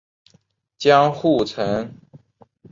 [0.79, 1.93] 江户城。